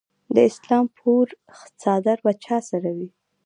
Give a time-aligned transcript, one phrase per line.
[0.33, 1.27] د اسلام پور
[1.81, 3.09] څادرې به چا سره وي؟